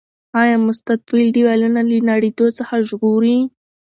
آیا 0.41 0.55
مستطیل 0.67 1.27
دیوالونه 1.35 1.81
له 1.89 1.97
نړیدو 2.11 2.45
څخه 2.57 2.75
ژغوري؟ 2.89 3.37